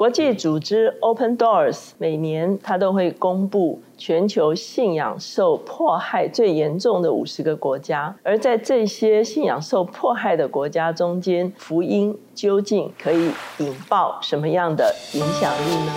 [0.00, 15.92] 国际组织 Open Doors 每年它都会公布全球信仰受迫害最严重的五十个国家，而在这些信仰受迫害的国家中间，福音究竟可以引爆什么样的影响力呢？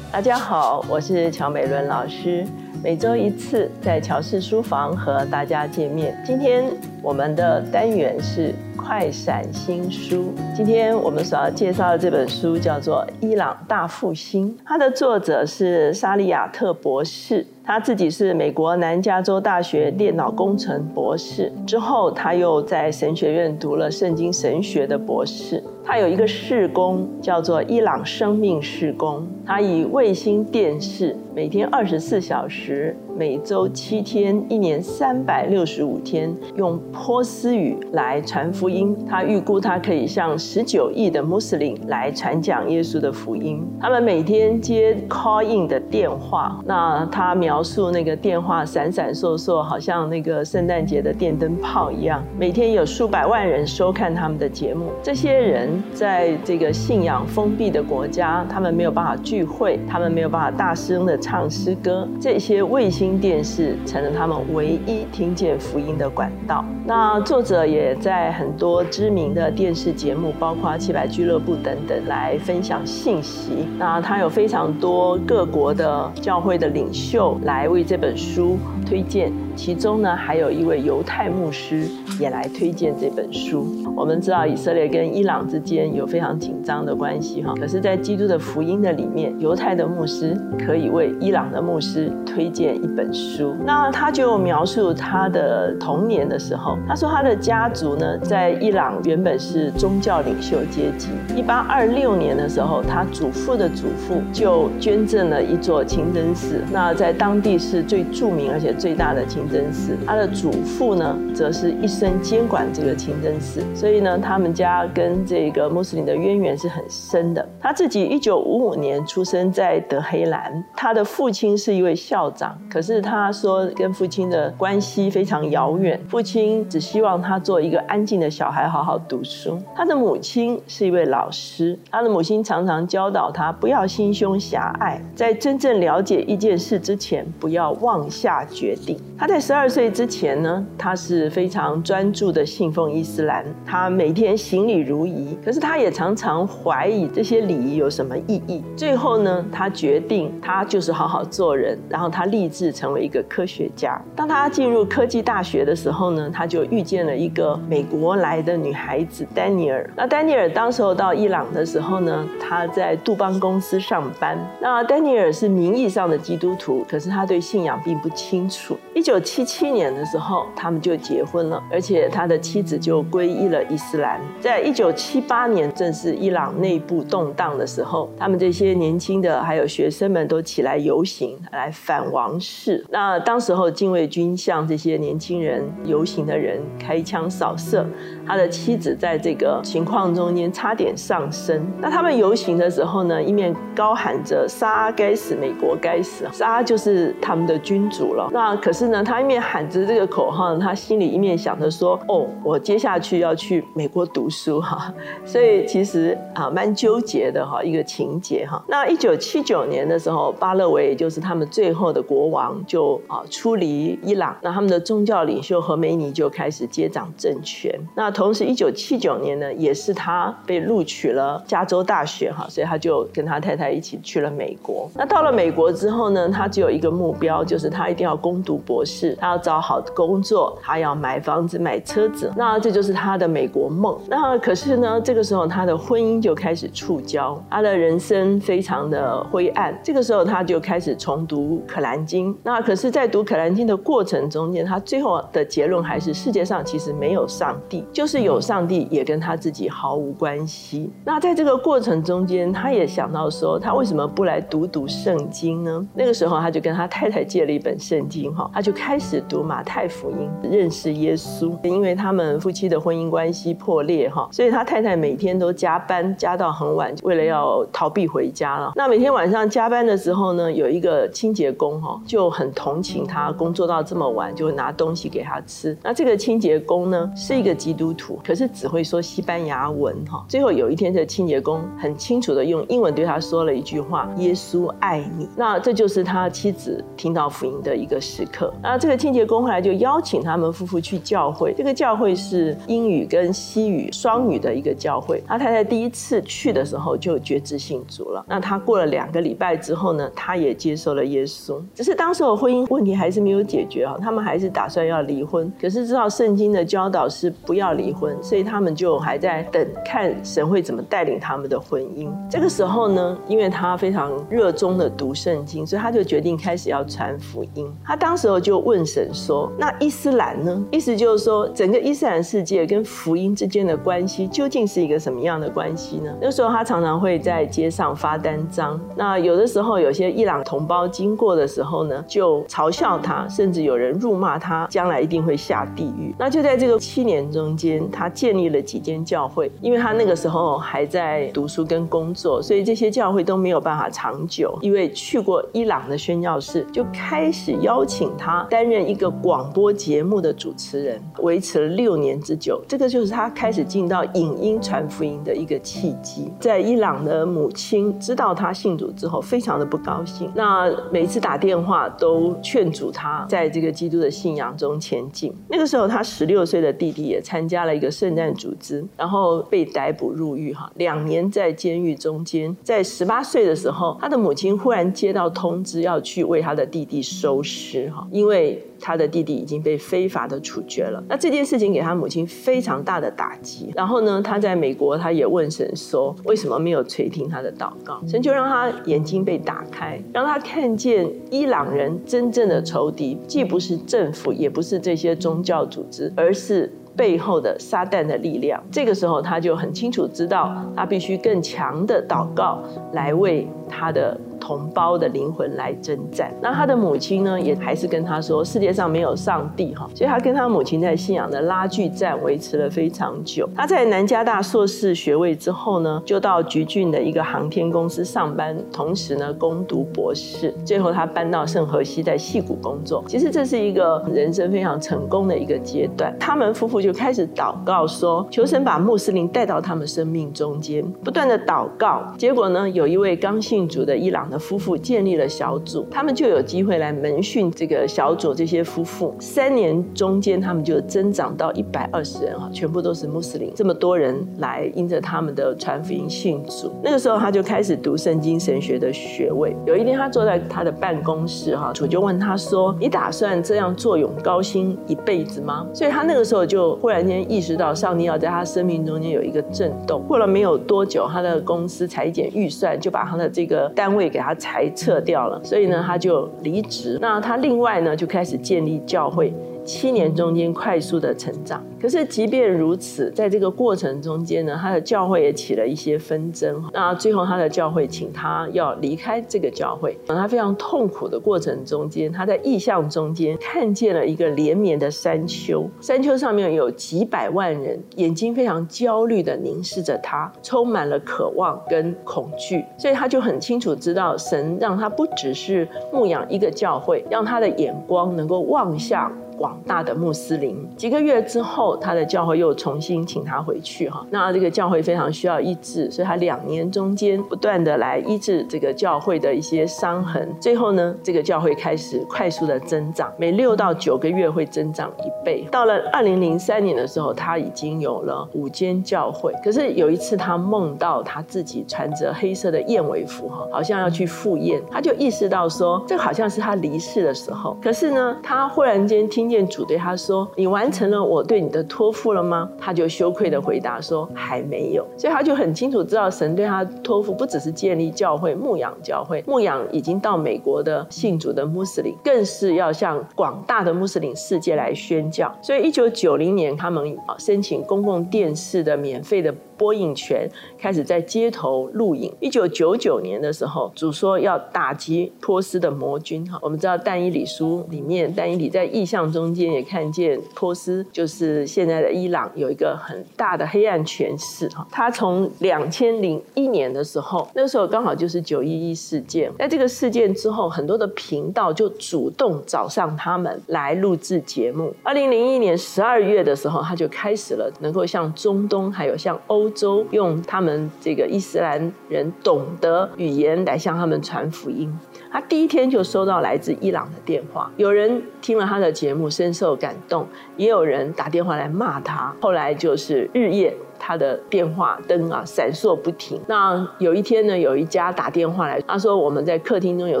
[0.10, 2.46] 大家好，我是乔美伦老师。
[2.86, 6.16] 每周一次在乔氏书房和大家见面。
[6.24, 6.70] 今天
[7.02, 10.32] 我们的单元是快闪新书。
[10.54, 25.60] 今天我们所要介绍的这本书叫做《伊朗大复兴》，它的作者是沙利亚特博士，他自己是美国南加州大学电脑工程博士，之后他又在神学院读了圣经神学的博士。
[25.88, 32.96] 他有一个事工叫做伊朗生命事工，他以卫星电视每天二十四小时。
[33.16, 38.94] 每周七天，一年三百六十五天，用波斯语来传福音。
[39.08, 43.66] 他预估他可以向十九亿的穆斯林来传讲耶稣的福音。
[43.80, 52.22] 他们每天接 call in 的电话，那他描述那个电话闪闪烁烁，好像那个圣诞节的电灯泡一样。
[52.38, 54.90] 每天有数百万人收看他们的节目。
[55.02, 62.06] 这些人在这个信仰封闭的国家，他们没有办法聚会，他们没有办法大声的唱诗歌。
[62.20, 63.05] 这些卫星。
[63.20, 66.64] 电视成了他们唯一听见福音的管道。
[66.84, 73.66] 那作者也在很多知名的电视节目，包括七百俱乐部等等，来分享信息。
[73.78, 79.32] 那他有非常多各国的教会的领袖来为这本书推荐。
[79.56, 81.88] 其中呢，还有一位犹太牧师
[82.20, 83.66] 也来推荐这本书。
[83.96, 93.54] 我们知道以色列跟伊朗之间有非常紧张的关系哈，可是，在基督的福音的里面，犹太的牧师可以为伊朗的牧师推荐一本书。
[93.64, 101.10] 那他就描述他的童年的时候，他说他的家族呢，在伊朗原本是宗教领袖阶级。
[101.36, 109.36] 一八二六年的时候，他祖父的祖父就捐赠了一座清真寺，那在当地是最著名而且最大的清。
[109.48, 117.46] 真寺，他的祖父呢，则是一生监管这个清真寺，所以呢，他们家跟这个穆斯林的渊源是很深的。
[117.60, 129.60] 他自己一九五五年出生在德黑兰，他的父亲是一位校长，可是是他说跟父亲的关系非常遥远，父亲只希望他做一个安静的小孩，好好读书。
[129.74, 138.96] 他的母亲是一位老师，他的母亲常常教导他不要心胸狭隘，在真正了解一件事之前，不要妄下决定。
[139.18, 145.36] 他在十二岁之前呢，他是非常专注的信奉伊斯兰，他每天行礼如仪。
[145.44, 148.62] 可是他也常常怀疑这些礼仪有什么意义。
[148.76, 153.98] 最后呢，他决定他就是好好做人，然后他立志成为一个科学家。
[154.14, 159.88] 当他进入科技大学的时候呢，他就遇见了一个美国来的女孩子丹尼尔。
[159.96, 164.38] 那丹尼尔当时候到伊朗的时候呢，他在杜邦公司上班。
[164.60, 168.76] 那丹尼尔是名义上的基督徒，可是他对信仰并不清楚。
[168.94, 174.20] 一九七七年的时候，他们就结婚了，而且他的妻子就皈依了伊斯兰。
[174.40, 182.55] 在一九七八年，正是伊朗内部动荡的时候，他们这些年轻的还有学生们都起来游行，来反王室。
[182.56, 187.84] 是那当时候，禁卫军向这些年轻人游行的人开枪扫射，
[188.24, 191.66] 他的妻子在这个情况中间差点丧生。
[191.80, 198.30] 那他们游行的时候呢，一面高喊着“杀该死，美国该死”，杀就是他们的君主了。
[198.32, 199.16] 那可是呢，他。
[199.16, 204.92] 他一面喊着这个口号，他心里一面想着说：“哦，我接下去要去美国读书哈。
[205.24, 208.62] ”所以其实啊，蛮纠结的哈，一个情节哈。
[208.68, 217.72] 那一九七九年的时候，巴勒维也就是他们最后的国王就啊出离伊朗，那他们的宗教领袖和梅尼就开始接掌政权。
[217.94, 224.90] 那同时，一九七九年呢，也是他被录取了加州大学哈，所以他就跟他太太一起去了美国。
[224.94, 229.16] 那到了美国之后呢，他只有一个目标，就是他一定要攻读博士。
[229.18, 233.98] 他要找好的工作，他要买房子、买车子，那这就是他的美国梦。
[234.08, 239.78] 那可是呢，这个时候他的婚姻就开始触礁，他的人生非常的灰暗。
[239.82, 242.34] 这个时候他就开始重读《可兰经》。
[242.42, 250.90] 那可是，在读《可兰经》的过程中间，他最后的结论还是世界上其实没有上帝，就是有上帝也跟他自己毫无关系。
[251.04, 255.86] 那在这个过程中间，他也想到说，他为什么不来读读圣经呢？
[255.94, 258.96] 那个时候他就跟他太太借了一本圣经，哈，他就开。
[258.98, 261.52] 始读马太福音，认识耶稣。
[261.62, 268.72] 因为他们夫妻的婚姻关系破裂哈，所以他太太每天都加班加到很晚，为了要逃避回家了。
[268.74, 275.76] 那每天晚上加班的时候呢，有一个清洁工哈就很同情他，工作到这么晚就拿东西给他吃。
[275.82, 280.24] 那这个清洁工呢是一个基督徒，可是只会说西班牙文哈。
[280.28, 288.52] 最后有一天，这清洁工很清楚的用英文对他说了一句话：“耶稣爱你。”那这就是他妻子听到福音的一个时刻。
[288.62, 295.22] 那这个清洁工后来就邀请他们夫妇去教会，这个教会是英语跟西语双语的一个教会。
[295.28, 298.24] 那太太第一次去的时候就觉知信主了。
[298.28, 301.62] 那他过了两个礼拜之后呢，他也接受了耶稣。
[301.74, 305.52] 只是当时候婚姻问题还是没有解决啊，他们还是打算要离婚。
[305.60, 312.08] 可是知道圣经的教导是不要离婚，所以他们就还在等看神会怎么带领他们的婚姻。
[312.30, 317.70] 这个时候呢，因为他非常热衷的读圣经，所以他就决定开始要传福音。
[317.84, 320.64] 他当时候就问神说：“那伊斯兰呢？
[320.70, 328.80] 意思就是说，整个伊斯兰世界跟福音之间的关系究竟是一个什么样的关系呢？”那时候他常常会在街上发单张。
[328.96, 336.14] 那有的时候有些伊朗同胞经过的时候呢，就嘲笑他，甚至有人辱骂他，将来一定会下地狱。
[336.18, 344.56] 那就在这个七年中间，他建立了几间教会，因为他那个时候还在读书跟工作，所以这些教会都没有办法长久。
[344.60, 352.62] 一位去过伊朗的宣教士就开始邀请他担任一个广播节目的主持人，维持了六年之久。
[352.68, 356.32] 这个就是他开始进到影音传福音的一个契机。
[356.40, 360.30] 在伊朗的母亲知道他信主之后，非常的不高兴。
[360.34, 365.32] 那每次打电话都劝阻他在这个基督的信仰中前进。
[365.48, 372.56] 那个时候，他十六岁的弟弟也参加了一个圣战组织，然后被逮捕入狱哈，两年在监狱中间。
[372.62, 378.62] 在十八岁的时候，他的母亲忽然接到通知，要去为他的弟弟收尸哈，因为。
[378.78, 383.72] 他的弟弟已经被非法的处决了，那这件事情给他母亲非常大的打击。
[383.74, 387.98] 然后呢，他在美国，他也问神说，为什么没有垂听他的祷告？
[388.06, 396.72] 神就让他眼睛被打开，让他看见伊朗人真正的仇敌，既不是政府，也不是这些宗教组织，而是。
[396.96, 402.62] 背后的撒旦的力量，这个时候他就很清楚知道，他必须更强的祷告
[402.94, 406.32] 来为他的同胞的灵魂来征战。
[406.40, 413.46] 那他的母亲呢，也还是跟他说，世界上没有上帝哈，所以他跟他母亲在信仰的拉锯战维持了非常久。
[413.54, 420.54] 他在南加大硕士学位之后呢，就到橘郡的一个航天公司上班，同时呢攻读博士。
[420.64, 423.04] 最后他搬到圣荷西，在戏谷工作。
[423.06, 426.16] 其实这是一个人生非常成功的一个阶段。
[426.18, 426.76] 他们夫妇。
[426.86, 432.04] 就开始祷告说，求神把穆斯林带到他们生命中间，不断的祷告。
[432.16, 439.14] 结果呢，有一位刚信主的伊朗的夫妇建立了小组，他们就有机会来门训这个小组这些夫妇。
[439.18, 443.50] 三年中间，他们就增长到一百二十人哈，全部都是穆斯林。
[443.54, 449.56] 这么多人来因着他们的传福音信主，那个时候他就开始读圣经神学的学位。
[449.66, 456.66] 有一天，他坐在他的办公室哈，主就问他说：“你打算这样坐拥高薪一辈子吗？”所以他那个时候就。
[456.76, 460.02] 忽然间意识到上帝要在他生命中间有一个震动。
[460.02, 465.40] 过了没有多久，他的公司裁减预算，就把他的这个单位给他裁撤掉了。
[465.42, 466.98] 所以呢，他就离职。
[467.00, 469.32] 那他另外呢，就开始建立教会。
[469.64, 476.62] 七年中间快速的成长，可是即便如此，在这个过程中间呢，他的教会也起了一些纷争。
[476.72, 479.98] 那最后他的教会请他要离开这个教会。
[480.06, 492.64] 他非常痛苦的过程中间，他在意象中间看见了一个连绵的山丘，山丘上面有几百万人，眼睛非常焦虑的凝视着他，充满了渴望跟恐惧。
[492.78, 499.12] 所以他就很清楚知道，神让他不只是牧养一个教会，让他的眼光能够望向。
[499.36, 504.04] 广大的穆斯林，几个月之后，他的教会又重新请他回去哈。
[504.10, 510.34] 那这个教会非常需要医治，所以他两年中间不断的来医治这个教会的一些伤痕。
[510.40, 515.46] 最后呢，这个教会开始快速的增长，每六到九个月会增长一倍。
[515.50, 519.32] 到了二零零三年的时候，他已经有了五间教会。
[519.44, 527.54] 可是有一次，他梦到他自己穿着黑色的燕尾服哈，好像要去赴宴，他就意识到说，这好像是他离世的时候。
[527.62, 529.26] 可是呢，他忽然间听。
[529.26, 545.34] 见主对他说：“你完成了我对你的的托付了吗？”他就羞愧的回答说：“还没有。”所以他就很清楚知道神对他托付不只是建立教会、牧养教会、牧养已经到美国的信主的穆斯林，更是要向广大的穆斯林世界来宣教。
[545.42, 549.34] 所以一九九零年，他们啊申请公共电视的免费的。
[549.56, 552.12] 播映权开始在街头录影。
[552.20, 556.28] 一九九九年的时候，主说要打击波斯的魔军。
[556.30, 564.66] 哈，我们知道但以理书里面，但以理在意象中间也看见波斯，就是现在的伊朗有一个很大的黑暗权势哈。
[564.70, 574.74] 他从两千零一年的时候，那时候刚好就是九一一事件，在这个事件之后，很多的频道就主动找上他们来录制节目。
[574.82, 584.76] 二零零一年十二月的时候，他就开始了能够向中东还有向欧欧洲用他们这个伊斯兰人懂得语言来向他们传福音。
[585.08, 590.04] 他第一天就收到来自伊朗的电话，有人听了他的节目深受感动，
[590.36, 592.12] 也有人打电话来骂他。
[592.20, 593.56] 后来就是日夜。
[593.78, 596.20] 他的电话灯啊闪烁不停。
[596.26, 600.00] 那有一天呢，有一家打电话来，他说我们在客厅中有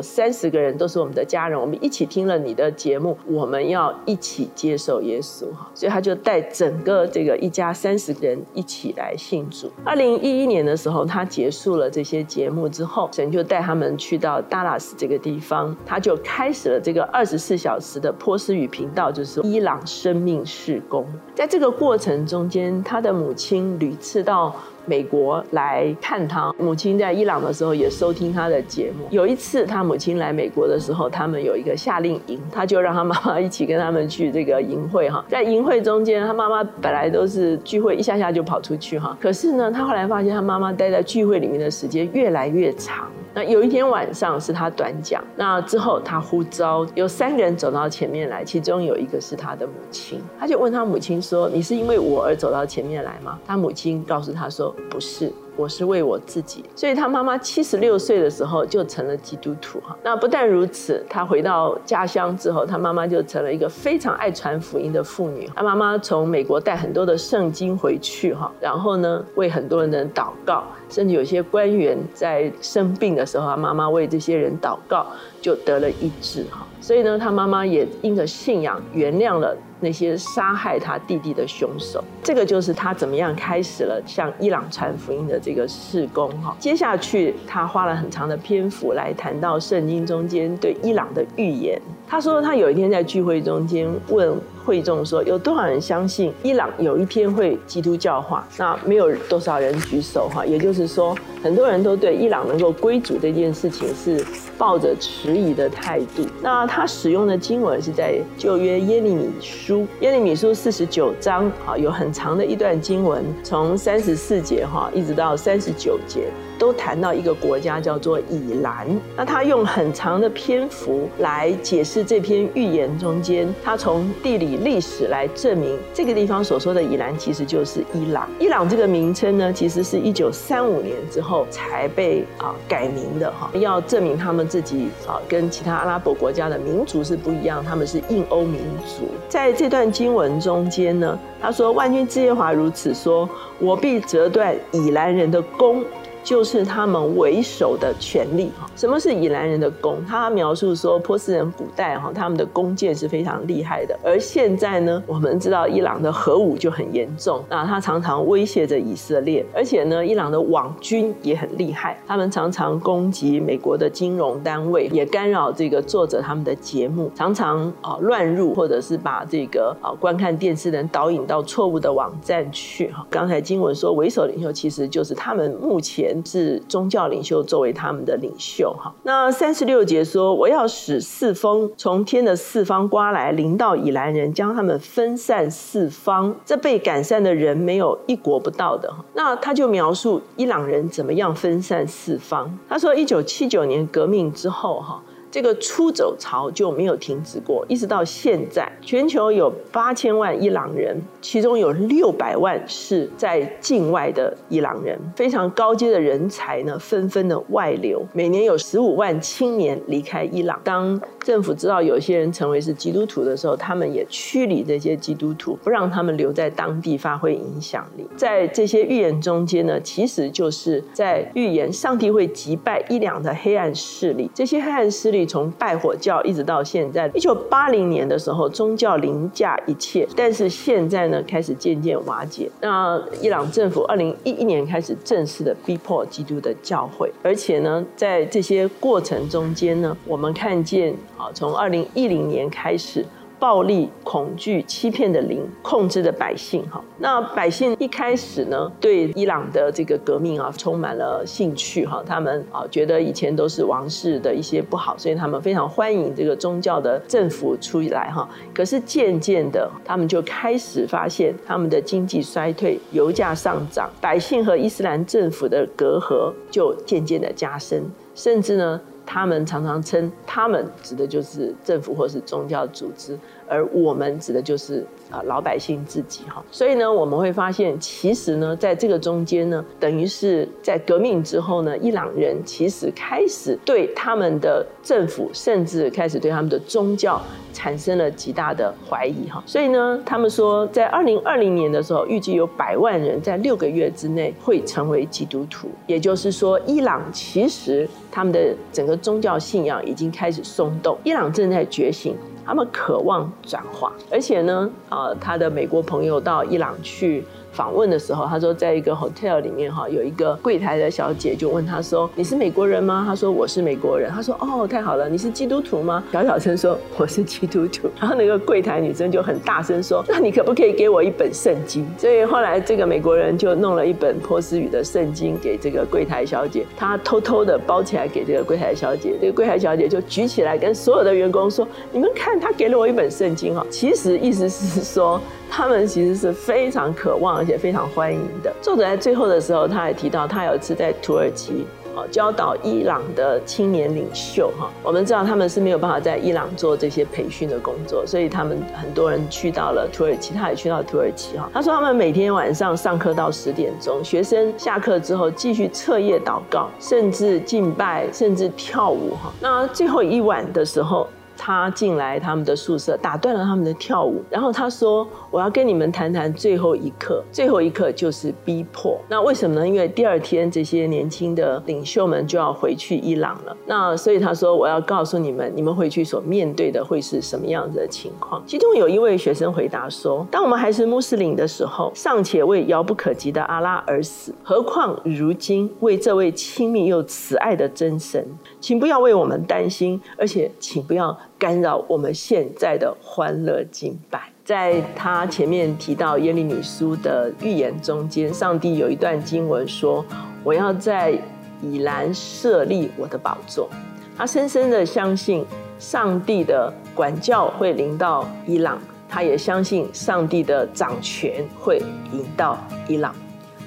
[0.00, 5.68] 三十个人都是我们的家人，我们一起听了你的节目，我们要一起接受耶稣哈。
[5.74, 9.70] 所以他就带整个这个一家三十人一起来信主。
[9.84, 21.06] 二零一一年的时候，他结束了这些节目之后，神就带他们去到达拉斯这个地方，他就开始了这个二十四小时的波斯语频道，就是伊朗生命事工。
[21.34, 23.65] 在这个过程中间，他的母亲。
[23.78, 24.54] 屡次到
[24.84, 29.06] 美国来看他母亲，在伊朗的时候也收听他的节目。
[29.10, 35.24] 有一次，他母亲来美国的时候，他们有一个夏令营，他就让他妈妈一起跟他们去这个营会哈。
[35.28, 39.16] 在营会中间，他妈妈本来都是聚会，一下下就跑出去哈。
[39.20, 43.08] 可是呢，他后来发现他妈妈待在聚会里面的时间越来越长。
[43.36, 59.96] 那有一天晚上是他短讲，那之后他呼召有三个人走到前面来，其中有一个是他的母亲，他就问他母亲说：“你是因为我而走到前面来吗？”他母亲告诉他说：“不是。”我是为我自己，所以他妈妈七十六岁的时候就成了基督徒哈。
[60.02, 65.50] 那不但如此，他回到家乡之后，他妈妈就成了一个非常爱传福音的妇女。
[65.56, 75.06] 他妈妈从美国带很多的圣经回去哈，然后呢为很多人的祷告，甚至有些官员在生病的时候，他妈妈为这些人祷告，
[75.40, 76.66] 就得了医治哈。
[76.80, 79.56] 所以呢，他妈妈也因着信仰原谅了。
[79.80, 86.56] 那些杀害他弟弟的凶手，这个就是他怎么样开始了向伊朗传福音的这个事工哈。
[86.58, 91.80] 接下去他花了很长的篇幅来谈到圣经中间对伊朗的预言。
[92.08, 98.46] 他说他有一天在聚会中间问会众说，有多少人相信伊朗有一天会基督教化？
[98.58, 100.44] 那没有多少人举手哈。
[100.44, 104.22] 也就是说，很多人都对伊朗能够归主这件事情是
[104.58, 106.26] 抱着迟疑的态度。
[106.42, 109.30] 那他使用的经文是在旧约耶利米。
[109.40, 116.24] 书耶利米书四十九章啊，有很长的一段经文，从三十四节哈一直到三十九节。
[116.58, 118.86] 都谈到一个国家叫做以兰，
[119.16, 128.28] 那他用很长的篇幅来解释这篇预言中间，他从地理历史来证明这个地方所说的以兰其实就是伊朗。
[128.38, 139.08] 伊朗这个名称呢，其实是一九三五年之后才被啊改名的哈，要证明他们自己啊跟其他阿拉伯国家的民族是不一样，他们是印欧民族。
[139.28, 145.84] 在这段经文中间呢，他说万军之耶华如此说，我必折断以兰人的弓。
[146.26, 148.68] 就是他们为首的权力哈。
[148.74, 150.04] 什么是以兰人的弓？
[150.04, 153.96] 他描述说，波斯人古代哈，他们的弓箭是非常厉害的。
[154.02, 159.46] 而现在呢，我们知道伊朗的核武就很严重，那他常常威胁着以色列。
[159.54, 173.06] 而且呢，伊朗的网军也很厉害，他们常常攻击美国的金融单位，也干扰这个作者他们的节目，常常啊乱入，或者是把这个啊观看电视的人导引到错误的网站去哈。
[173.08, 176.15] 刚才经文说，为首领袖其实就是他们目前。
[176.24, 178.94] 是宗教领袖作为他们的领袖哈。
[179.02, 186.34] 那三十六节说，我要使四风从天的四方刮来，临到以兰人，将他们分散四方。
[186.44, 188.92] 这被赶散的人没有一国不到的。
[189.14, 192.58] 那他就描述伊朗人怎么样分散四方。
[192.68, 195.02] 他说，一九七九年革命之后哈。
[195.36, 210.58] 这个出走潮就没有停止过，一直到现在，全球有八千万伊朗人，其中有六百万是在境外的伊朗人，非常高阶的人才呢，纷纷的外流，每年有十五万青年离开伊朗。
[210.64, 218.06] 当政府知道有些人成为是基督徒的时候，他们也驱离这些基督徒，不让他们留在当地发挥影响力。
[218.16, 225.25] 在这些预言中间呢，其实就是在预言上帝会击败伊朗的黑暗势力，这些黑暗势力。
[225.26, 232.50] 从拜火教一直到现在，一九八零年的时候，宗教凌驾一切，但是现在呢，开始渐渐瓦解。
[232.60, 243.04] 那伊朗政府二零一一年开始正式的逼迫基督的教会，而且呢，在这些过程中间呢，我们看见啊，从二零一零年开始。
[243.38, 246.82] 暴力、恐惧、欺骗的灵控制的百姓哈。
[246.98, 252.02] 那百姓一开始呢，对伊朗的这个革命啊，充满了兴趣哈。
[252.06, 258.28] 他们啊，觉得以前都是王室的一些不好，所以他们非常欢迎这个宗教的政府出来哈。
[258.54, 268.80] 可是渐渐的，他们就开始发现他们的经济衰退，油价上涨，百姓和伊斯兰政府的隔阂就渐渐的加深，甚至呢。
[269.06, 273.16] 他们常常称他们指的就是政府或是宗教组织，
[273.48, 276.44] 而我们指的就是啊老百姓自己哈。
[276.50, 287.22] 所以呢，我们会发现，其实呢，在这个中间呢，等于是在革命之后呢，伊朗人其实开始对他们的政府，甚至开始对他们的宗教
[287.52, 289.40] 产生了极大的怀疑哈。
[289.46, 297.88] 所以呢，他们说，在二零二零年的时候，预计有百万人在六个月之内会成为基督徒，也就是说，伊朗其实。
[298.16, 307.24] 他们的整个宗教信仰已经开始松动，伊朗正在觉醒，他们渴望转化，而且呢，啊，他的美国朋友到伊朗去。
[307.52, 335.20] 访问的时候，他说在一个 hotel 里面哈，有一个柜台的小姐就问他说：“你是美国人吗？”他说：“我是美国人。”他说：“哦，太好了，你是基督徒吗？”小小声说：“我是基督徒。”然后那个柜台女生就很大声说：“那你可不可以给我一本圣经？”所以后来这个美国人就弄了一本波斯语的圣经给这个柜台小姐，他偷偷的包起来给这个柜台小姐，这个柜台小姐就举起来跟所有的员工说：“你们看，他给了我一本圣经哈。”其实意思是说。
[335.48, 338.52] 他们其实是非常渴望而且非常欢迎的。
[338.60, 341.64] 作者在最后的时候，他也提到，他有一次在土耳其
[342.10, 344.68] 教导伊朗的青年领袖哈。
[344.82, 351.48] 我们知道他们是没有办法在伊朗做这些培训的工作，所以他们很多人去到了土耳其，他也去到土耳其哈。
[351.54, 359.32] 他说他们每天晚上上课到十点钟，学生下课之后继续彻夜祷告，甚至敬拜，甚至跳舞哈。
[359.40, 361.06] 那最后一晚的时候。
[361.36, 368.98] 他进来他们的宿舍，打断了他们的跳舞，然后他说：“我要跟你们谈谈最后一刻，最后一刻就是逼迫。
[369.08, 369.66] 那为什么呢？
[369.66, 373.56] 因为第二天这些年轻的领袖们就要回去伊朗了。
[373.66, 378.42] 那所以他说：我要告诉你们，你们回去所面对的会是什么样子的情况。
[378.46, 388.26] 其中有一位学生回答说：当我们还是穆斯林的时候，尚且为遥不可及的阿拉而死，何况如今为这位亲密又慈爱的真神？
[388.60, 391.16] 请不要为我们担心，而且请不要。
[391.38, 394.22] 干扰我们现在的欢乐敬拜。
[394.44, 400.04] 在他前面提到耶利米书的预言中间，上帝有一段经文说
[400.44, 401.18] ：“我要在
[401.60, 403.68] 以兰设立我的宝座。”
[404.16, 405.44] 他深深的相信
[405.78, 412.56] 上帝的管教会临到伊朗，他也相信上帝的掌权会引到
[412.88, 413.14] 伊朗。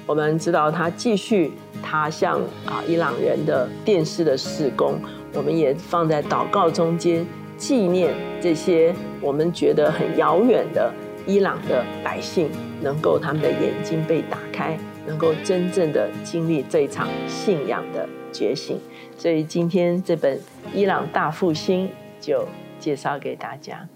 [0.06, 1.52] 我们知道他继续
[1.82, 4.98] 他向啊伊朗人的电视的施工，
[5.34, 7.24] 我们也放在祷告中间。
[7.60, 10.90] 纪念这些我们觉得很遥远的
[11.26, 12.48] 伊朗的百姓，
[12.80, 18.80] 能够他们的眼睛被打开，能够真正的经历这场信仰的觉醒。
[19.18, 20.38] 所以今天这本
[20.72, 21.86] 《伊朗大复兴》
[22.18, 23.86] 就介绍给大家。